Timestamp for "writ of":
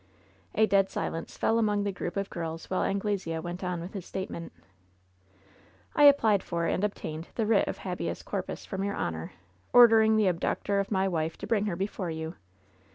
7.45-7.77